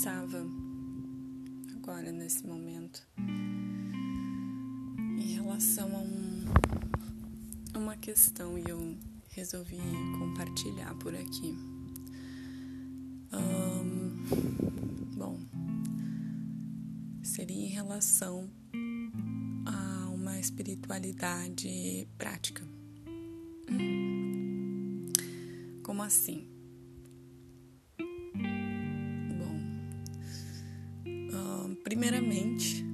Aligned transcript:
pensava 0.00 0.42
agora 1.76 2.10
nesse 2.10 2.46
momento 2.46 3.06
em 5.18 5.34
relação 5.34 5.94
a 5.94 5.98
um, 5.98 6.44
uma 7.76 7.94
questão 7.98 8.56
e 8.56 8.64
eu 8.66 8.96
resolvi 9.28 9.76
compartilhar 10.18 10.94
por 10.94 11.14
aqui. 11.14 11.54
Um, 13.30 14.24
bom, 15.18 15.38
seria 17.22 17.66
em 17.66 17.68
relação 17.68 18.50
a 19.66 20.08
uma 20.08 20.40
espiritualidade 20.40 22.08
prática. 22.16 22.66
Como 25.82 26.02
assim? 26.02 26.48
Primeiramente, 31.90 32.86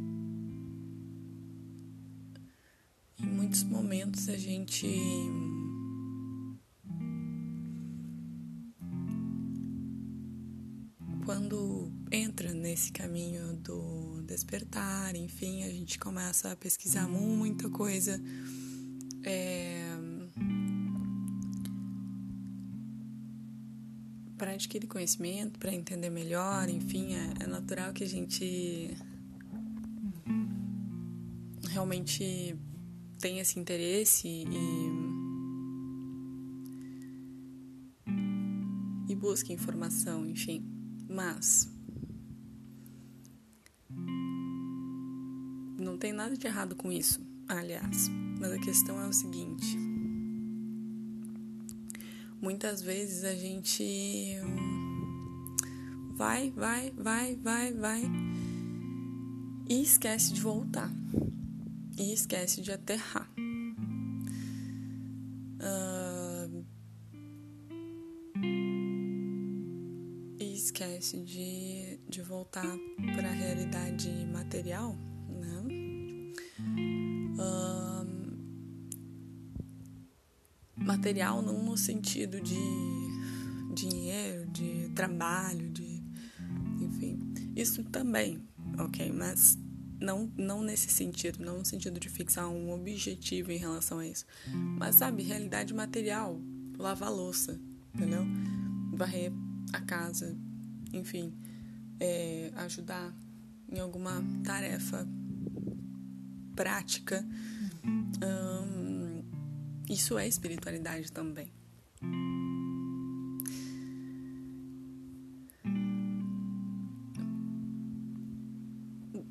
em 3.21 3.27
muitos 3.27 3.63
momentos 3.63 4.27
a 4.27 4.39
gente 4.39 4.89
quando 11.27 11.93
entra 12.11 12.55
nesse 12.55 12.91
caminho 12.91 13.59
do 13.59 14.23
despertar, 14.23 15.15
enfim, 15.15 15.63
a 15.65 15.69
gente 15.69 15.99
começa 15.99 16.53
a 16.53 16.57
pesquisar 16.57 17.07
muita 17.07 17.69
coisa. 17.69 18.19
É, 19.23 19.96
para 24.37 24.53
adquirir 24.53 24.87
conhecimento, 24.87 25.59
para 25.59 25.73
entender 25.73 26.11
melhor, 26.11 26.69
enfim, 26.69 27.15
é, 27.15 27.45
é 27.45 27.47
natural 27.47 27.93
que 27.93 28.05
a 28.05 28.09
gente 28.09 28.97
realmente 31.71 32.57
tenha 33.19 33.43
esse 33.43 33.59
interesse 33.59 34.29
e, 34.29 34.45
e 39.09 39.15
busque 39.15 39.53
informação, 39.53 40.27
enfim. 40.27 40.65
Mas 41.09 41.71
não 45.79 45.97
tem 45.97 46.13
nada 46.13 46.37
de 46.37 46.47
errado 46.47 46.75
com 46.75 46.93
isso, 46.93 47.21
aliás. 47.49 48.09
Mas 48.39 48.53
a 48.53 48.59
questão 48.59 49.01
é 49.01 49.07
o 49.07 49.13
seguinte 49.13 49.86
muitas 52.41 52.83
vezes 52.83 53.25
a 53.25 53.35
gente 53.35 54.39
vai, 56.15 56.51
vai, 56.51 56.91
vai, 56.97 57.37
vai, 57.37 57.73
vai 57.73 58.03
e 59.69 59.83
esquece 59.83 60.33
de 60.33 60.41
voltar 60.41 60.91
e 61.99 62.13
esquece 62.13 62.61
de 62.61 62.73
aterrar. 62.73 63.29
Uh, 65.59 66.65
e 70.39 70.55
esquece 70.55 71.23
de, 71.23 71.99
de 72.09 72.23
voltar 72.23 72.77
para 73.15 73.29
a 73.29 73.33
realidade 73.33 74.09
material, 74.33 74.95
né? 75.29 76.86
Material 80.97 81.43
não 81.43 81.63
no 81.63 81.77
sentido 81.77 82.41
de 82.41 82.57
dinheiro, 83.75 84.47
de 84.51 84.91
trabalho, 84.95 85.69
de 85.71 86.03
enfim, 86.81 87.19
isso 87.55 87.85
também, 87.85 88.43
ok, 88.79 89.13
mas 89.13 89.59
não 90.01 90.33
não 90.37 90.63
nesse 90.63 90.89
sentido, 90.89 91.45
não 91.45 91.59
no 91.59 91.65
sentido 91.65 92.01
de 92.01 92.09
fixar 92.09 92.49
um 92.49 92.73
objetivo 92.73 93.53
em 93.53 93.59
relação 93.59 93.99
a 93.99 94.07
isso, 94.07 94.25
mas 94.79 94.97
sabe, 94.97 95.23
realidade 95.23 95.75
material, 95.75 96.41
lavar 96.79 97.13
louça, 97.13 97.61
entendeu? 97.95 98.25
Varrer 98.95 99.33
a 99.75 99.81
casa, 99.83 100.35
enfim, 100.93 101.35
é, 102.01 102.51
ajudar 102.57 103.15
em 103.71 103.79
alguma 103.79 104.25
tarefa 104.43 105.07
prática. 106.55 107.27
Isso 109.89 110.19
é 110.19 110.27
espiritualidade 110.27 111.13
também. 111.13 111.51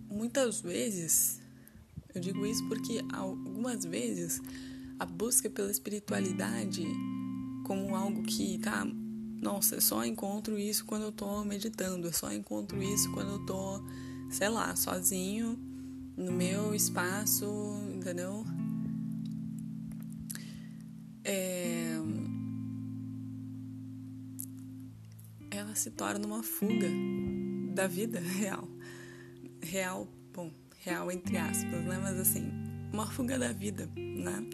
Muitas 0.09 0.61
vezes, 0.61 1.41
eu 2.13 2.21
digo 2.21 2.45
isso 2.45 2.65
porque 2.67 3.03
algumas 3.11 3.83
vezes 3.85 4.41
a 4.97 5.05
busca 5.05 5.49
pela 5.49 5.69
espiritualidade 5.69 6.85
como 7.65 7.95
algo 7.95 8.23
que 8.23 8.57
tá, 8.59 8.87
nossa, 9.41 9.75
eu 9.75 9.81
só 9.81 10.05
encontro 10.05 10.57
isso 10.57 10.85
quando 10.85 11.03
eu 11.03 11.11
tô 11.11 11.43
meditando, 11.43 12.07
eu 12.07 12.13
só 12.13 12.31
encontro 12.31 12.81
isso 12.81 13.11
quando 13.11 13.31
eu 13.31 13.45
tô, 13.45 13.83
sei 14.29 14.49
lá, 14.49 14.75
sozinho 14.75 15.59
no 16.15 16.31
meu 16.31 16.73
espaço, 16.73 17.45
entendeu? 17.93 18.45
Se 25.79 25.91
torna 25.91 26.25
uma 26.25 26.41
fuga 26.43 26.89
da 27.73 27.87
vida 27.87 28.19
real. 28.19 28.67
Real, 29.61 30.07
bom, 30.33 30.51
real 30.79 31.11
entre 31.11 31.37
aspas, 31.37 31.83
né? 31.85 31.99
Mas 32.01 32.19
assim, 32.19 32.51
uma 32.93 33.05
fuga 33.07 33.37
da 33.37 33.51
vida, 33.51 33.89
né? 33.95 34.49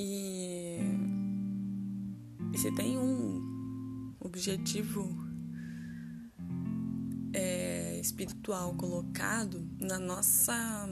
E, 0.00 0.78
e 2.52 2.58
se 2.58 2.72
tem 2.76 2.96
um 2.96 4.14
objetivo 4.20 5.12
é, 7.32 7.98
espiritual 7.98 8.74
colocado 8.74 9.68
na 9.80 9.98
nossa 9.98 10.88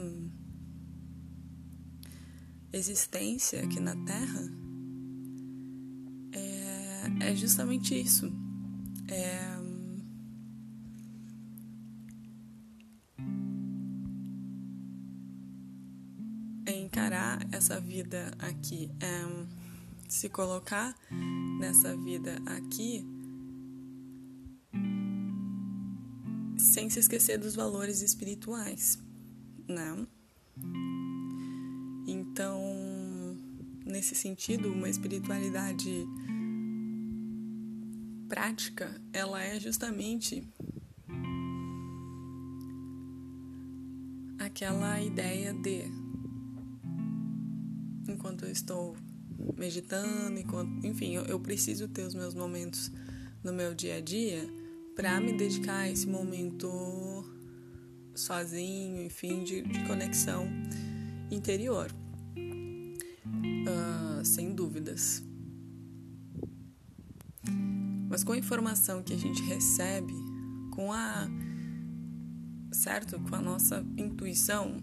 existência 2.73 3.63
aqui 3.63 3.79
na 3.79 3.95
Terra 4.03 4.66
é, 7.21 7.31
é 7.31 7.35
justamente 7.35 7.99
isso. 7.99 8.31
É, 9.07 9.57
é 16.65 16.77
encarar 16.77 17.47
essa 17.51 17.79
vida 17.79 18.31
aqui, 18.39 18.89
é 18.99 19.57
se 20.07 20.29
colocar 20.29 20.95
nessa 21.59 21.95
vida 21.97 22.37
aqui 22.45 23.05
sem 26.57 26.89
se 26.89 26.99
esquecer 26.99 27.37
dos 27.37 27.55
valores 27.55 28.01
espirituais, 28.01 28.97
né? 29.67 30.07
Então, 32.07 32.61
nesse 33.85 34.15
sentido, 34.15 34.71
uma 34.71 34.89
espiritualidade 34.89 36.05
prática, 38.27 39.01
ela 39.13 39.41
é 39.41 39.59
justamente 39.59 40.47
aquela 44.39 45.01
ideia 45.01 45.53
de 45.53 45.83
enquanto 48.07 48.45
eu 48.45 48.51
estou 48.51 48.95
meditando, 49.57 50.39
enquanto, 50.39 50.85
enfim, 50.85 51.15
eu, 51.15 51.23
eu 51.25 51.39
preciso 51.39 51.87
ter 51.87 52.03
os 52.03 52.13
meus 52.13 52.33
momentos 52.33 52.91
no 53.43 53.53
meu 53.53 53.73
dia 53.73 53.95
a 53.95 54.01
dia 54.01 54.47
para 54.95 55.19
me 55.19 55.33
dedicar 55.33 55.79
a 55.79 55.89
esse 55.89 56.07
momento 56.07 57.23
sozinho, 58.15 59.03
enfim, 59.03 59.43
de, 59.43 59.61
de 59.61 59.85
conexão 59.85 60.47
interior, 61.29 61.91
uh, 63.67 64.25
sem 64.25 64.53
dúvidas. 64.53 65.26
Mas 68.09 68.23
com 68.23 68.31
a 68.31 68.37
informação 68.37 69.03
que 69.03 69.13
a 69.13 69.17
gente 69.17 69.41
recebe, 69.43 70.13
com 70.71 70.91
a 70.91 71.27
certo, 72.71 73.19
com 73.19 73.35
a 73.35 73.41
nossa 73.41 73.85
intuição, 73.97 74.77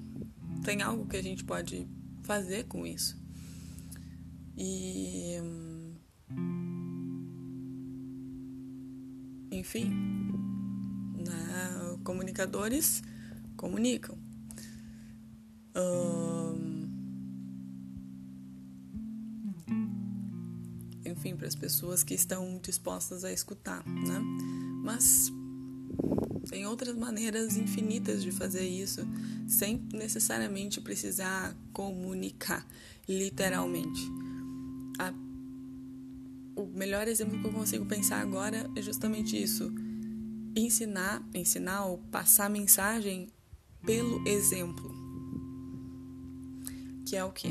tem 0.62 0.82
algo 0.82 1.06
que 1.06 1.16
a 1.16 1.22
gente 1.22 1.44
pode 1.44 1.88
fazer 2.22 2.64
com 2.64 2.86
isso. 2.86 3.16
E 4.56 5.36
enfim, 9.50 9.90
né? 11.26 11.44
comunicadores 12.04 13.02
comunicam. 13.56 14.16
Um, 15.76 16.03
para 21.32 21.46
as 21.46 21.54
pessoas 21.54 22.02
que 22.02 22.14
estão 22.14 22.58
dispostas 22.60 23.22
a 23.24 23.32
escutar, 23.32 23.86
né? 23.86 24.20
Mas 24.82 25.32
tem 26.50 26.66
outras 26.66 26.96
maneiras 26.96 27.56
infinitas 27.56 28.22
de 28.22 28.30
fazer 28.30 28.66
isso 28.66 29.00
sem 29.46 29.82
necessariamente 29.92 30.80
precisar 30.80 31.56
comunicar, 31.72 32.66
literalmente. 33.08 34.02
A, 34.98 35.12
o 36.56 36.66
melhor 36.66 37.08
exemplo 37.08 37.40
que 37.40 37.46
eu 37.46 37.52
consigo 37.52 37.86
pensar 37.86 38.20
agora 38.20 38.70
é 38.76 38.82
justamente 38.82 39.40
isso. 39.40 39.72
Ensinar, 40.56 41.22
ensinar 41.34 41.86
ou 41.86 41.98
passar 42.10 42.48
mensagem 42.48 43.28
pelo 43.84 44.26
exemplo. 44.26 44.94
Que 47.06 47.16
é 47.16 47.24
o 47.24 47.32
quê? 47.32 47.50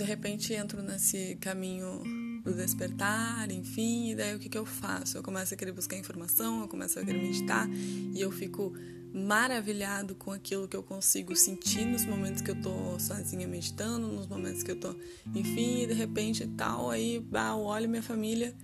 De 0.00 0.06
repente 0.06 0.54
entro 0.54 0.82
nesse 0.82 1.36
caminho 1.42 2.02
do 2.42 2.54
despertar, 2.54 3.50
enfim, 3.50 4.12
e 4.12 4.14
daí 4.14 4.34
o 4.34 4.38
que, 4.38 4.48
que 4.48 4.56
eu 4.56 4.64
faço? 4.64 5.18
Eu 5.18 5.22
começo 5.22 5.52
a 5.52 5.56
querer 5.58 5.72
buscar 5.72 5.94
informação, 5.94 6.62
eu 6.62 6.68
começo 6.68 6.98
a 6.98 7.04
querer 7.04 7.20
meditar 7.20 7.68
e 7.68 8.18
eu 8.18 8.32
fico 8.32 8.72
maravilhado 9.12 10.14
com 10.14 10.32
aquilo 10.32 10.66
que 10.66 10.74
eu 10.74 10.82
consigo 10.82 11.36
sentir 11.36 11.84
nos 11.84 12.06
momentos 12.06 12.40
que 12.40 12.50
eu 12.50 12.58
tô 12.62 12.98
sozinha 12.98 13.46
meditando, 13.46 14.08
nos 14.08 14.26
momentos 14.26 14.62
que 14.62 14.70
eu 14.70 14.80
tô, 14.80 14.96
enfim, 15.34 15.82
e 15.82 15.86
de 15.86 15.92
repente 15.92 16.46
tal, 16.56 16.88
aí 16.88 17.20
bah, 17.20 17.50
eu 17.50 17.58
olho 17.58 17.86
minha 17.86 18.02
família, 18.02 18.54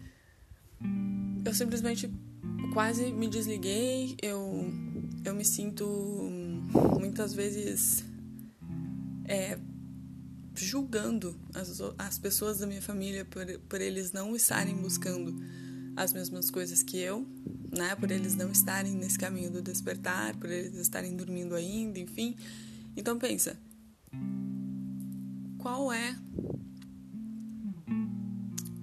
eu 1.45 1.53
simplesmente 1.53 2.11
quase 2.73 3.13
me 3.13 3.29
desliguei, 3.29 4.17
eu, 4.23 4.73
eu 5.23 5.35
me 5.35 5.45
sinto 5.45 5.85
muitas 6.99 7.35
vezes 7.35 8.03
é, 9.27 9.59
julgando 10.65 11.37
as, 11.55 11.81
as 11.99 12.19
pessoas 12.19 12.59
da 12.59 12.67
minha 12.67 12.83
família 12.83 13.25
por, 13.25 13.47
por 13.69 13.81
eles 13.81 14.13
não 14.13 14.35
estarem 14.35 14.77
buscando 14.77 15.35
as 15.97 16.13
mesmas 16.13 16.51
coisas 16.51 16.83
que 16.83 16.99
eu, 16.99 17.27
né? 17.77 17.95
Por 17.97 18.11
eles 18.11 18.35
não 18.35 18.51
estarem 18.51 18.95
nesse 18.95 19.19
caminho 19.19 19.51
do 19.51 19.63
despertar, 19.63 20.37
por 20.37 20.51
eles 20.51 20.75
estarem 20.75 21.17
dormindo 21.17 21.55
ainda, 21.55 21.99
enfim. 21.99 22.37
Então 22.97 23.19
pensa, 23.19 23.59
qual 25.59 25.93
é 25.93 26.17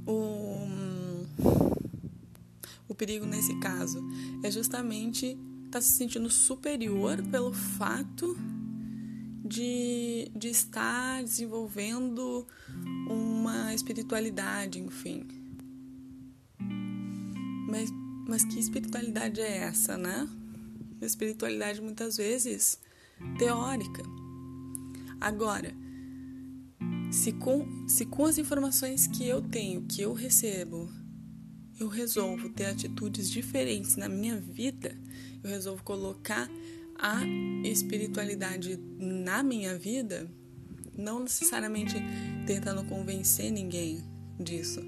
o, 0.05 1.25
o 2.87 2.95
perigo 2.95 3.25
nesse 3.25 3.57
caso? 3.59 4.03
É 4.43 4.51
justamente 4.51 5.37
estar 5.65 5.79
tá 5.79 5.81
se 5.81 5.93
sentindo 5.93 6.29
superior 6.29 7.21
pelo 7.23 7.53
fato 7.53 8.37
de, 9.43 10.31
de 10.35 10.47
estar 10.47 11.23
desenvolvendo 11.23 12.47
uma 13.09 13.73
espiritualidade, 13.73 14.79
enfim. 14.79 15.27
Mas, 17.69 17.89
mas 18.27 18.45
que 18.45 18.59
espiritualidade 18.59 19.41
é 19.41 19.57
essa, 19.57 19.97
né? 19.97 20.27
espiritualidade 21.05 21.81
muitas 21.81 22.17
vezes 22.17 22.79
teórica. 23.37 24.03
Agora, 25.19 25.73
se 27.11 27.31
com, 27.31 27.87
se 27.87 28.05
com 28.05 28.25
as 28.25 28.37
informações 28.37 29.07
que 29.07 29.27
eu 29.27 29.41
tenho, 29.41 29.83
que 29.83 30.01
eu 30.01 30.13
recebo, 30.13 30.89
eu 31.79 31.87
resolvo 31.87 32.49
ter 32.49 32.65
atitudes 32.65 33.29
diferentes 33.29 33.95
na 33.95 34.07
minha 34.07 34.39
vida, 34.39 34.97
eu 35.43 35.49
resolvo 35.49 35.83
colocar 35.83 36.49
a 37.03 37.21
espiritualidade 37.67 38.79
na 38.97 39.43
minha 39.43 39.77
vida, 39.77 40.31
não 40.97 41.19
necessariamente 41.19 41.95
tentando 42.47 42.81
convencer 42.85 43.51
ninguém 43.51 44.01
disso, 44.39 44.79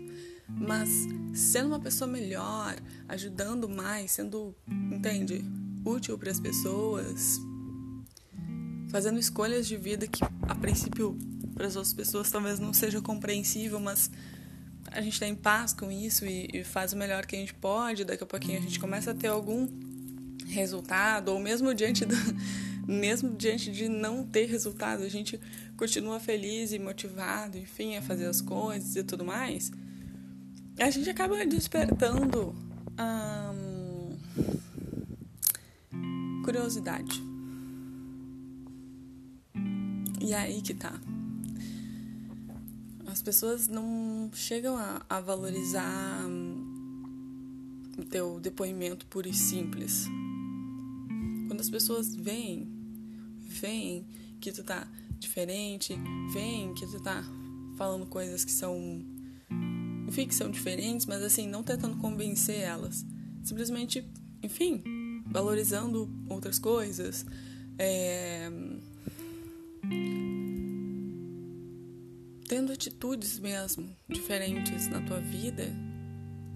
mas 0.48 0.90
sendo 1.34 1.68
uma 1.68 1.80
pessoa 1.80 2.10
melhor, 2.10 2.78
ajudando 3.10 3.68
mais, 3.68 4.12
sendo, 4.12 4.56
entende, 4.94 5.44
útil 5.84 6.18
para 6.18 6.32
as 6.32 6.40
pessoas, 6.40 7.38
fazendo 8.88 9.20
escolhas 9.20 9.68
de 9.68 9.76
vida 9.76 10.08
que 10.08 10.24
a 10.24 10.56
princípio 10.56 11.18
para 11.54 11.68
as 11.68 11.76
outras 11.76 11.94
pessoas 11.94 12.32
talvez 12.32 12.60
não 12.60 12.74
seja 12.74 13.02
compreensível, 13.02 13.80
mas 13.80 14.10
a 14.90 15.02
gente 15.02 15.14
está 15.14 15.28
em 15.28 15.36
paz 15.36 15.74
com 15.74 15.92
isso 15.92 16.26
e, 16.26 16.48
e, 16.54 16.64
faz 16.64 16.94
o 16.94 16.98
melhor 16.98 17.26
que 17.26 17.36
a 17.36 17.40
gente 17.40 17.54
pode. 17.54 18.06
Daqui 18.06 18.24
a 18.24 18.28
pouquinho 18.28 18.58
a 18.58 18.62
gente 18.62 18.80
começa 18.80 19.12
a 19.12 19.14
ter 19.14 19.28
algum 19.28 19.68
resultado, 20.46 21.30
ou 21.30 21.40
mesmo 21.40 21.74
diante 21.74 22.06
do, 22.06 22.16
mesmo 22.88 23.36
diante 23.36 23.72
de 23.72 23.90
não 23.90 24.26
ter 24.26 24.46
resultado, 24.46 25.04
a 25.04 25.10
gente 25.10 25.40
continua 25.76 26.20
feliz 26.20 26.72
e 26.72 26.80
motivado, 26.80 27.58
enfim, 27.58 27.96
a 27.96 28.02
fazer 28.02 28.26
as 28.26 28.42
coisas 28.42 28.96
e 28.96 29.04
tudo 29.04 29.26
mais, 29.26 29.72
a 30.78 30.90
gente 30.90 31.10
acaba 31.10 31.46
despertando 31.46 32.56
hum, 33.54 34.18
curiosidade. 36.44 37.22
E 40.22 40.34
é 40.34 40.38
aí 40.38 40.62
que 40.62 40.74
tá. 40.74 41.00
As 43.06 43.22
pessoas 43.22 43.68
não 43.68 44.30
chegam 44.34 44.76
a, 44.76 45.02
a 45.10 45.20
valorizar 45.22 46.26
o 47.98 48.04
teu 48.04 48.40
depoimento 48.40 49.06
puro 49.06 49.30
e 49.30 49.34
simples. 49.34 50.08
Quando 51.48 51.62
as 51.62 51.70
pessoas 51.70 52.16
veem, 52.16 52.68
veem 53.40 54.06
que 54.40 54.52
tu 54.52 54.64
tá 54.64 54.88
diferente, 55.20 55.96
veem 56.34 56.74
que 56.74 56.86
tu 56.88 57.02
tá 57.02 57.24
falando 57.78 58.06
coisas 58.06 58.46
que 58.46 58.52
são, 58.52 59.04
enfim, 60.08 60.28
que 60.28 60.36
são 60.36 60.50
diferentes, 60.50 61.06
mas 61.06 61.22
assim, 61.22 61.48
não 61.48 61.64
tentando 61.64 61.98
convencer 61.98 62.60
elas. 62.60 63.06
Simplesmente, 63.44 64.08
enfim, 64.42 64.84
valorizando 65.28 66.10
outras 66.30 66.60
coisas, 66.60 67.26
é... 67.78 68.50
tendo 72.48 72.72
atitudes 72.72 73.40
mesmo 73.40 73.90
diferentes 74.08 74.88
na 74.88 75.02
tua 75.02 75.20
vida, 75.20 75.74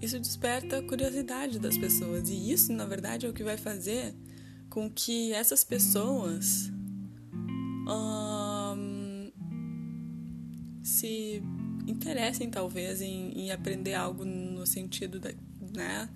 isso 0.00 0.18
desperta 0.18 0.78
a 0.78 0.82
curiosidade 0.82 1.58
das 1.58 1.76
pessoas. 1.76 2.30
E 2.30 2.50
isso, 2.50 2.72
na 2.72 2.86
verdade, 2.86 3.26
é 3.26 3.28
o 3.28 3.32
que 3.32 3.44
vai 3.44 3.56
fazer 3.56 4.14
com 4.70 4.88
que 4.88 5.32
essas 5.32 5.64
pessoas 5.64 6.70
um, 7.88 9.30
se 10.82 11.42
interessem 11.88 12.48
talvez 12.48 13.02
em, 13.02 13.32
em, 13.32 13.50
aprender 13.50 13.94
algo 13.94 14.24
no 14.24 14.64
sentido 14.64 15.18
da, 15.18 15.32
né, 15.74 16.08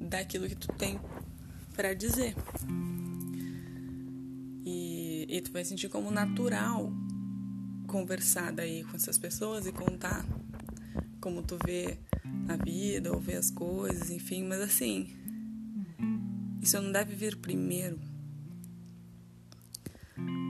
daquilo 0.00 0.48
que 0.48 0.56
tu 0.56 0.68
tem 0.72 0.98
para 1.76 1.92
dizer. 1.92 2.34
E, 4.64 5.26
e 5.28 5.40
tu 5.42 5.52
vai 5.52 5.64
sentir 5.64 5.90
como 5.90 6.10
natural 6.10 6.90
conversar 7.86 8.52
daí 8.52 8.84
com 8.84 8.96
essas 8.96 9.18
pessoas 9.18 9.66
e 9.66 9.72
contar 9.72 10.24
como 11.20 11.42
tu 11.42 11.58
vê 11.66 11.98
a 12.48 12.56
vida 12.56 13.12
ou 13.12 13.20
vê 13.20 13.34
as 13.34 13.50
coisas, 13.50 14.10
enfim, 14.10 14.44
mas 14.44 14.60
assim 14.62 15.21
isso 16.62 16.80
não 16.80 16.92
deve 16.92 17.14
vir 17.16 17.36
primeiro. 17.36 17.98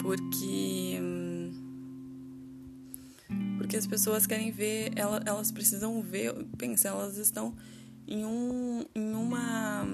Porque. 0.03 1.01
Porque 3.57 3.77
as 3.77 3.87
pessoas 3.87 4.27
querem 4.27 4.51
ver, 4.51 4.93
elas, 4.95 5.51
precisam 5.51 6.03
ver. 6.03 6.35
Pensa, 6.59 6.89
elas 6.89 7.17
estão 7.17 7.57
em 8.07 8.27
um. 8.27 8.85
em 8.95 9.15
uma. 9.15 9.87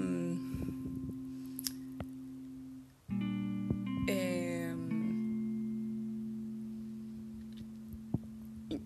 É, 4.09 4.75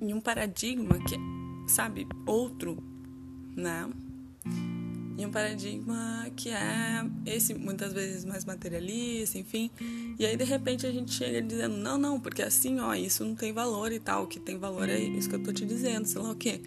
em 0.02 0.12
um 0.12 0.20
paradigma 0.20 0.98
que, 0.98 1.16
sabe, 1.66 2.06
outro, 2.26 2.76
né? 3.56 3.88
Em 5.22 5.26
um 5.26 5.30
paradigma 5.30 6.26
que 6.36 6.50
é 6.50 7.04
esse 7.26 7.54
muitas 7.54 7.92
vezes 7.92 8.24
mais 8.24 8.44
materialista, 8.44 9.38
enfim. 9.38 9.70
E 10.18 10.26
aí 10.26 10.36
de 10.36 10.44
repente 10.44 10.86
a 10.86 10.92
gente 10.92 11.12
chega 11.12 11.40
dizendo: 11.40 11.76
"Não, 11.76 11.96
não, 11.96 12.20
porque 12.20 12.42
assim, 12.42 12.80
ó, 12.80 12.94
isso 12.94 13.24
não 13.24 13.34
tem 13.34 13.52
valor 13.52 13.92
e 13.92 14.00
tal, 14.00 14.24
o 14.24 14.26
que 14.26 14.40
tem 14.40 14.58
valor 14.58 14.88
é 14.88 14.98
isso 14.98 15.28
que 15.28 15.34
eu 15.34 15.42
tô 15.42 15.52
te 15.52 15.64
dizendo, 15.64 16.06
sei 16.06 16.20
lá 16.20 16.30
o 16.30 16.36
quê". 16.36 16.60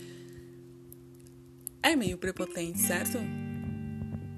É 1.84 1.96
meio 1.96 2.18
prepotente, 2.18 2.80
certo? 2.80 3.20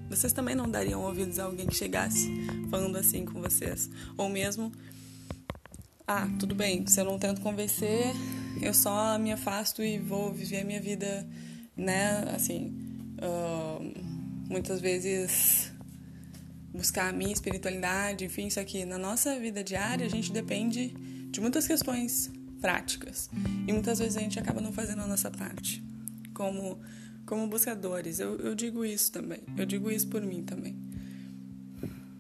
Vocês 0.10 0.34
também 0.34 0.56
não 0.56 0.70
dariam 0.70 1.02
ouvidos 1.02 1.38
a 1.40 1.46
alguém 1.46 1.68
que 1.68 1.76
chegasse 1.76 2.30
falando 2.70 2.98
assim 2.98 3.26
com 3.26 3.42
vocês, 3.42 3.90
ou 4.18 4.30
mesmo 4.30 4.72
ah, 6.10 6.26
tudo 6.40 6.56
bem, 6.56 6.88
se 6.88 7.02
eu 7.02 7.04
não 7.04 7.20
tento 7.20 7.42
convencer, 7.42 8.14
eu 8.62 8.74
só 8.74 9.20
me 9.20 9.34
afasto 9.34 9.84
e 9.84 10.00
vou 10.00 10.32
viver 10.32 10.62
a 10.62 10.64
minha 10.64 10.80
vida, 10.80 11.28
né, 11.76 12.24
assim, 12.34 12.74
uh, 13.18 14.07
muitas 14.50 14.82
vezes 14.82 15.72
buscar 16.74 17.10
a 17.10 17.12
minha 17.12 17.34
espiritualidade, 17.34 18.26
enfim, 18.26 18.48
isso 18.48 18.60
aqui. 18.60 18.86
Na 18.86 18.98
nossa 18.98 19.38
vida 19.40 19.64
diária, 19.64 20.06
a 20.06 20.10
gente 20.10 20.32
depende 20.32 20.90
de 21.32 21.42
muitas 21.42 21.68
questões 21.68 22.32
práticas. 22.62 23.30
E 23.68 23.74
muitas 23.74 24.00
vezes 24.00 24.18
a 24.18 24.22
gente 24.22 24.40
acaba 24.40 24.62
não 24.62 24.72
fazendo 24.72 25.02
a 25.02 25.08
nossa 25.08 25.30
parte. 25.32 25.84
Como, 26.34 26.80
como 27.26 27.48
buscadores. 27.48 28.20
Eu, 28.20 28.38
eu 28.38 28.56
digo 28.56 28.86
isso 28.86 29.12
também. 29.12 29.40
Eu 29.56 29.66
digo 29.66 29.90
isso 29.90 30.08
por 30.08 30.22
mim 30.22 30.44
também. 30.44 30.76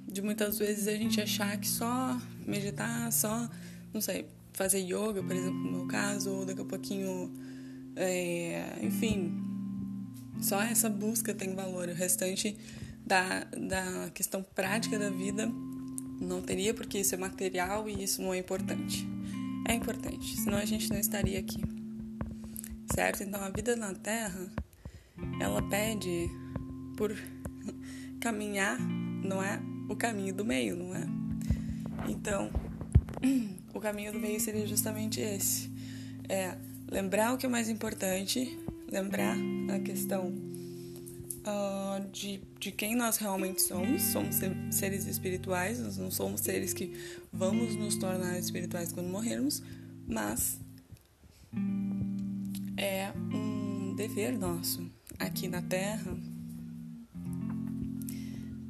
De 0.07 0.21
muitas 0.21 0.57
vezes 0.57 0.87
a 0.87 0.93
gente 0.93 1.21
achar 1.21 1.57
que 1.57 1.67
só 1.67 2.19
meditar, 2.45 3.11
só, 3.11 3.49
não 3.93 4.01
sei, 4.01 4.25
fazer 4.53 4.79
yoga, 4.79 5.21
por 5.21 5.35
exemplo, 5.35 5.59
no 5.59 5.71
meu 5.71 5.87
caso, 5.87 6.31
ou 6.31 6.45
daqui 6.45 6.61
a 6.61 6.65
pouquinho, 6.65 7.31
é, 7.95 8.79
enfim, 8.81 9.46
só 10.41 10.61
essa 10.61 10.89
busca 10.89 11.33
tem 11.33 11.55
valor. 11.55 11.89
O 11.89 11.93
restante 11.93 12.57
da, 13.05 13.43
da 13.45 14.09
questão 14.13 14.43
prática 14.43 14.97
da 14.97 15.09
vida 15.09 15.49
não 16.19 16.41
teria, 16.41 16.73
porque 16.73 16.99
isso 16.99 17.15
é 17.15 17.17
material 17.17 17.87
e 17.89 18.03
isso 18.03 18.21
não 18.21 18.33
é 18.33 18.37
importante. 18.37 19.07
É 19.67 19.73
importante, 19.73 20.37
senão 20.37 20.57
a 20.57 20.65
gente 20.65 20.89
não 20.89 20.97
estaria 20.97 21.39
aqui. 21.39 21.61
Certo? 22.93 23.23
Então 23.23 23.41
a 23.41 23.49
vida 23.49 23.75
na 23.75 23.93
Terra, 23.93 24.49
ela 25.39 25.61
pede 25.69 26.29
por 26.95 27.15
caminhar, 28.19 28.79
não 28.79 29.43
é? 29.43 29.59
O 29.89 29.95
caminho 29.95 30.33
do 30.33 30.43
meio, 30.43 30.75
não 30.75 30.95
é? 30.95 31.05
Então, 32.09 32.49
o 33.73 33.79
caminho 33.79 34.11
do 34.11 34.19
meio 34.19 34.39
seria 34.39 34.65
justamente 34.65 35.19
esse. 35.19 35.69
É 36.29 36.57
lembrar 36.89 37.33
o 37.33 37.37
que 37.37 37.45
é 37.45 37.49
mais 37.49 37.69
importante, 37.69 38.57
lembrar 38.91 39.37
a 39.73 39.79
questão 39.79 40.29
uh, 41.47 42.09
de, 42.11 42.41
de 42.59 42.71
quem 42.71 42.95
nós 42.95 43.17
realmente 43.17 43.61
somos. 43.61 44.01
Somos 44.03 44.35
seres 44.71 45.05
espirituais, 45.05 45.79
nós 45.79 45.97
não 45.97 46.11
somos 46.11 46.41
seres 46.41 46.73
que 46.73 46.93
vamos 47.31 47.75
nos 47.75 47.95
tornar 47.95 48.37
espirituais 48.39 48.91
quando 48.91 49.07
morrermos, 49.07 49.61
mas 50.07 50.59
é 52.77 53.11
um 53.33 53.95
dever 53.95 54.37
nosso 54.37 54.89
aqui 55.19 55.47
na 55.47 55.61
Terra 55.61 56.15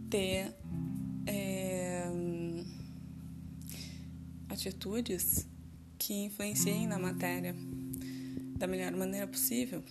ter 0.09 0.55
é, 1.25 2.09
atitudes 4.49 5.45
que 5.97 6.13
influenciem 6.25 6.87
na 6.87 6.97
matéria 6.97 7.53
da 8.57 8.67
melhor 8.67 8.91
maneira 8.93 9.27
possível. 9.27 9.83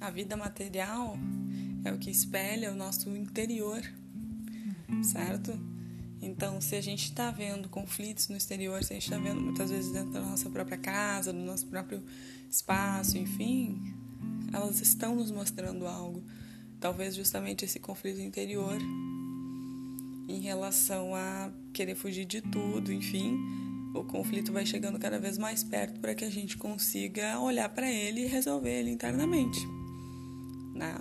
A 0.00 0.10
vida 0.10 0.36
material 0.36 1.18
é 1.84 1.92
o 1.92 1.98
que 1.98 2.10
espelha 2.10 2.70
o 2.70 2.76
nosso 2.76 3.10
interior, 3.16 3.82
certo? 5.02 5.58
Então, 6.22 6.60
se 6.60 6.76
a 6.76 6.80
gente 6.80 7.04
está 7.04 7.30
vendo 7.30 7.68
conflitos 7.68 8.28
no 8.28 8.36
exterior, 8.36 8.84
se 8.84 8.92
a 8.92 8.96
gente 8.96 9.04
está 9.04 9.18
vendo 9.18 9.40
muitas 9.40 9.70
vezes 9.70 9.92
dentro 9.92 10.12
da 10.12 10.20
nossa 10.20 10.48
própria 10.48 10.78
casa, 10.78 11.32
do 11.32 11.38
nosso 11.40 11.66
próprio 11.66 12.02
espaço, 12.50 13.18
enfim, 13.18 13.82
elas 14.52 14.80
estão 14.80 15.16
nos 15.16 15.30
mostrando 15.30 15.86
algo. 15.86 16.22
Talvez 16.78 17.14
justamente 17.14 17.64
esse 17.64 17.80
conflito 17.80 18.20
interior 18.20 18.78
em 20.28 20.40
relação 20.40 21.14
a 21.14 21.50
querer 21.72 21.94
fugir 21.94 22.24
de 22.24 22.40
tudo, 22.40 22.92
enfim, 22.92 23.38
o 23.94 24.04
conflito 24.04 24.52
vai 24.52 24.66
chegando 24.66 24.98
cada 24.98 25.18
vez 25.18 25.38
mais 25.38 25.62
perto 25.62 26.00
para 26.00 26.14
que 26.14 26.24
a 26.24 26.30
gente 26.30 26.56
consiga 26.56 27.38
olhar 27.38 27.68
para 27.68 27.90
ele 27.90 28.22
e 28.22 28.26
resolver 28.26 28.70
ele 28.70 28.90
internamente 28.90 29.58
né? 30.76 30.94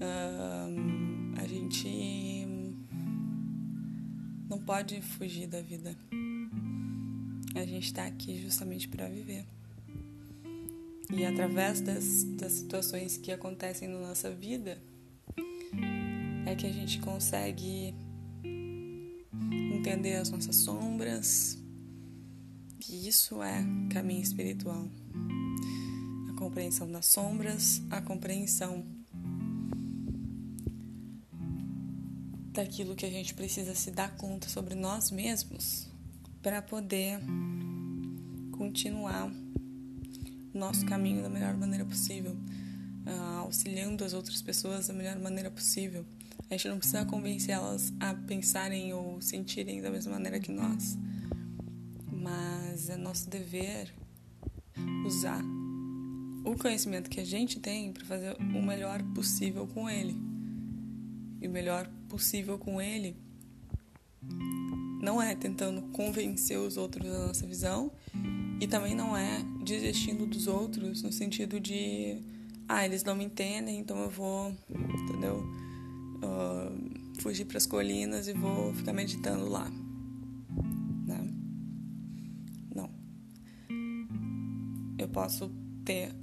Uh, 0.00 1.40
a 1.40 1.46
gente 1.46 2.46
não 4.48 4.58
pode 4.58 5.00
fugir 5.02 5.46
da 5.46 5.60
vida. 5.60 5.94
A 7.54 7.64
gente 7.64 7.86
está 7.86 8.06
aqui 8.06 8.40
justamente 8.40 8.88
para 8.88 9.08
viver. 9.08 9.44
E 11.10 11.24
através 11.24 11.80
das, 11.80 12.24
das 12.24 12.52
situações 12.52 13.16
que 13.16 13.32
acontecem 13.32 13.88
na 13.88 13.98
nossa 13.98 14.30
vida, 14.30 14.80
é 16.46 16.54
que 16.54 16.66
a 16.66 16.72
gente 16.72 17.00
consegue 17.00 17.94
entender 19.88 20.16
as 20.16 20.30
nossas 20.30 20.56
sombras. 20.56 21.58
E 22.88 23.08
isso 23.08 23.42
é 23.42 23.64
caminho 23.90 24.22
espiritual 24.22 24.88
compreensão 26.38 26.90
das 26.90 27.06
sombras, 27.06 27.82
a 27.90 28.00
compreensão 28.00 28.86
daquilo 32.52 32.94
que 32.94 33.04
a 33.04 33.10
gente 33.10 33.34
precisa 33.34 33.74
se 33.74 33.90
dar 33.90 34.16
conta 34.16 34.48
sobre 34.48 34.76
nós 34.76 35.10
mesmos 35.10 35.88
para 36.40 36.62
poder 36.62 37.18
continuar 38.52 39.32
nosso 40.54 40.86
caminho 40.86 41.22
da 41.22 41.28
melhor 41.28 41.56
maneira 41.56 41.84
possível, 41.84 42.32
uh, 42.32 43.38
auxiliando 43.40 44.04
as 44.04 44.12
outras 44.12 44.40
pessoas 44.40 44.86
da 44.86 44.94
melhor 44.94 45.18
maneira 45.18 45.50
possível. 45.50 46.06
A 46.50 46.54
gente 46.54 46.68
não 46.68 46.78
precisa 46.78 47.04
convencer 47.04 47.54
elas 47.54 47.92
a 48.00 48.14
pensarem 48.14 48.92
ou 48.94 49.20
sentirem 49.20 49.82
da 49.82 49.90
mesma 49.90 50.12
maneira 50.12 50.40
que 50.40 50.50
nós, 50.50 50.96
mas 52.10 52.88
é 52.88 52.96
nosso 52.96 53.28
dever 53.28 53.92
usar 55.06 55.42
o 56.44 56.56
conhecimento 56.56 57.10
que 57.10 57.20
a 57.20 57.24
gente 57.24 57.60
tem 57.60 57.92
para 57.92 58.04
fazer 58.06 58.36
o 58.40 58.62
melhor 58.62 59.02
possível 59.14 59.66
com 59.66 59.90
ele. 59.90 60.16
E 61.40 61.46
o 61.46 61.50
melhor 61.50 61.86
possível 62.08 62.58
com 62.58 62.80
ele 62.80 63.14
não 65.02 65.20
é 65.20 65.34
tentando 65.34 65.82
convencer 65.92 66.58
os 66.58 66.76
outros 66.76 67.06
da 67.06 67.26
nossa 67.26 67.46
visão 67.46 67.92
e 68.60 68.66
também 68.66 68.94
não 68.94 69.16
é 69.16 69.44
desistindo 69.64 70.26
dos 70.26 70.46
outros 70.46 71.02
no 71.02 71.12
sentido 71.12 71.60
de 71.60 72.20
ah, 72.66 72.84
eles 72.84 73.04
não 73.04 73.14
me 73.14 73.24
entendem, 73.24 73.78
então 73.78 73.98
eu 73.98 74.10
vou, 74.10 74.52
entendeu? 74.68 75.67
Uh, 76.22 77.20
fugir 77.20 77.44
para 77.44 77.58
as 77.58 77.66
colinas 77.66 78.28
e 78.28 78.32
vou 78.32 78.74
ficar 78.74 78.92
meditando 78.92 79.48
lá. 79.48 79.68
Né? 81.06 81.32
Não. 82.74 82.90
Eu 84.98 85.08
posso 85.08 85.50
ter 85.84 86.14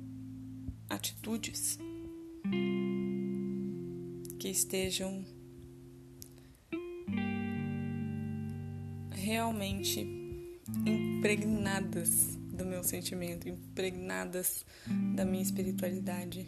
atitudes 0.90 1.78
que 4.40 4.50
estejam 4.50 5.26
realmente 9.12 10.08
impregnadas 10.86 12.38
do 12.54 12.66
meu 12.66 12.84
sentimento, 12.84 13.50
impregnadas 13.50 14.66
da 15.16 15.26
minha 15.26 15.44
espiritualidade. 15.44 16.48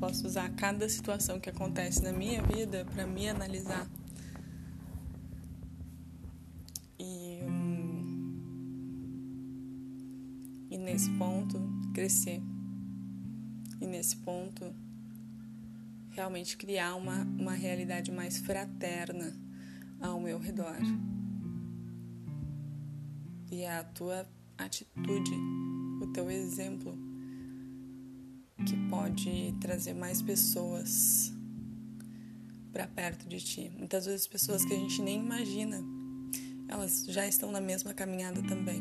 Posso 0.00 0.26
usar 0.26 0.48
cada 0.56 0.88
situação 0.88 1.38
que 1.38 1.50
acontece 1.50 2.02
na 2.02 2.12
minha 2.12 2.42
vida 2.42 2.84
para 2.86 3.06
me 3.06 3.28
analisar 3.28 3.86
nesse 10.90 11.10
ponto 11.10 11.56
crescer 11.94 12.42
e 13.80 13.86
nesse 13.86 14.16
ponto 14.16 14.74
realmente 16.10 16.56
criar 16.56 16.96
uma, 16.96 17.22
uma 17.22 17.54
realidade 17.54 18.10
mais 18.10 18.38
fraterna 18.38 19.32
ao 20.00 20.20
meu 20.20 20.38
redor. 20.38 20.76
E 23.52 23.64
a 23.64 23.84
tua 23.84 24.28
atitude, 24.58 25.32
o 26.02 26.06
teu 26.12 26.30
exemplo, 26.30 26.98
que 28.66 28.76
pode 28.88 29.54
trazer 29.60 29.94
mais 29.94 30.22
pessoas 30.22 31.32
para 32.72 32.86
perto 32.86 33.28
de 33.28 33.40
ti. 33.40 33.70
Muitas 33.76 34.06
vezes 34.06 34.26
pessoas 34.26 34.64
que 34.64 34.72
a 34.72 34.76
gente 34.76 35.02
nem 35.02 35.20
imagina, 35.20 35.82
elas 36.68 37.04
já 37.08 37.26
estão 37.26 37.50
na 37.50 37.60
mesma 37.60 37.92
caminhada 37.92 38.42
também. 38.42 38.80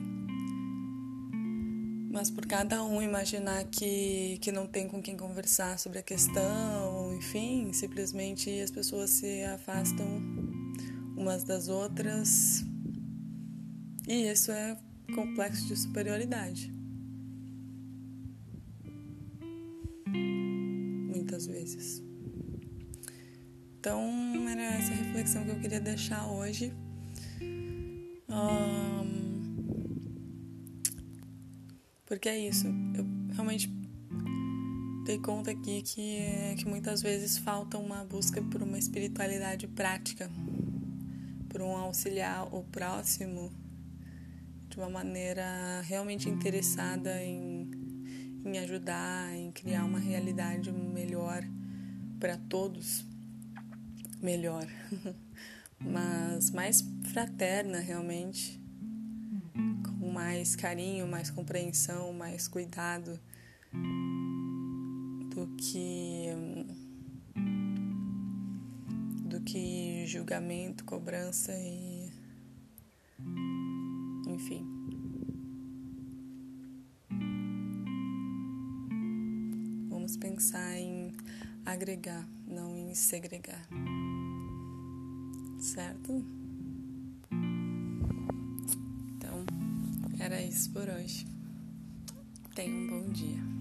Mas 2.11 2.31
por 2.31 2.45
cada 2.45 2.83
um 2.83 3.01
imaginar 3.01 3.63
que, 3.65 4.39
que 4.41 4.51
não 4.51 4.65
tem 4.65 4.87
com 4.87 5.01
quem 5.01 5.15
conversar 5.15 5.77
sobre 5.77 5.99
a 5.99 6.03
questão, 6.03 7.13
enfim, 7.15 7.71
simplesmente 7.71 8.49
as 8.61 8.71
pessoas 8.71 9.11
se 9.11 9.43
afastam 9.43 10.07
umas 11.15 11.43
das 11.43 11.67
outras. 11.67 12.63
E 14.07 14.27
isso 14.27 14.51
é 14.51 14.75
complexo 15.13 15.67
de 15.67 15.75
superioridade. 15.75 16.78
Muitas 21.39 21.47
vezes. 21.47 22.03
Então, 23.79 24.03
era 24.49 24.61
essa 24.61 24.93
reflexão 24.93 25.45
que 25.45 25.51
eu 25.51 25.59
queria 25.61 25.79
deixar 25.79 26.27
hoje. 26.27 26.73
Um, 28.27 29.39
porque 32.05 32.27
é 32.27 32.37
isso, 32.37 32.67
eu 32.67 33.05
realmente 33.33 33.71
dei 35.05 35.17
conta 35.19 35.51
aqui 35.51 35.81
que, 35.81 36.55
que 36.57 36.65
muitas 36.65 37.01
vezes 37.01 37.37
falta 37.37 37.77
uma 37.77 38.03
busca 38.03 38.41
por 38.41 38.61
uma 38.61 38.77
espiritualidade 38.77 39.65
prática, 39.65 40.29
por 41.47 41.61
um 41.61 41.73
auxiliar 41.77 42.53
o 42.53 42.63
próximo 42.65 43.49
de 44.67 44.77
uma 44.77 44.89
maneira 44.89 45.79
realmente 45.85 46.27
interessada 46.29 47.23
em, 47.23 47.48
em 48.43 48.57
ajudar, 48.59 49.35
em 49.35 49.51
criar 49.51 49.85
uma 49.85 49.99
realidade 49.99 50.71
melhor 50.71 51.43
para 52.19 52.37
todos, 52.37 53.05
melhor, 54.21 54.67
mas 55.79 56.51
mais 56.51 56.81
fraterna 57.11 57.79
realmente, 57.79 58.59
com 59.99 60.11
mais 60.11 60.55
carinho, 60.55 61.07
mais 61.07 61.29
compreensão, 61.29 62.13
mais 62.13 62.47
cuidado 62.47 63.19
do 65.29 65.47
que 65.55 66.27
do 69.25 69.41
que 69.41 70.05
julgamento, 70.07 70.83
cobrança 70.83 71.53
e 71.53 72.11
enfim. 74.27 74.78
Vamos 80.09 80.17
pensar 80.17 80.75
em 80.75 81.11
agregar, 81.63 82.27
não 82.47 82.75
em 82.75 82.95
segregar. 82.95 83.63
Certo? 85.59 86.25
Então, 89.15 89.45
era 90.19 90.41
isso 90.41 90.71
por 90.71 90.89
hoje. 90.89 91.27
Tenha 92.55 92.73
um 92.75 92.87
bom 92.87 93.11
dia. 93.11 93.58